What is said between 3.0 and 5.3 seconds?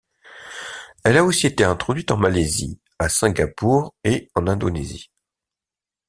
Singapour et en Indonésie.